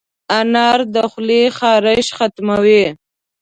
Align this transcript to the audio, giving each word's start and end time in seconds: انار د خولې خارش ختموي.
انار 0.39 0.79
د 0.93 0.95
خولې 1.11 1.41
خارش 1.57 2.07
ختموي. 2.17 2.83